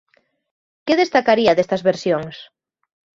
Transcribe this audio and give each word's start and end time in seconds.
Que 0.85 0.99
destacaría 1.01 1.55
destas 1.57 1.81
versións? 1.89 2.35